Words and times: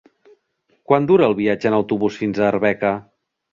Quant 0.91 1.05
dura 1.11 1.27
el 1.33 1.37
viatge 1.41 1.71
en 1.73 1.77
autobús 1.81 2.19
fins 2.25 2.43
a 2.47 2.51
Arbeca? 2.51 2.97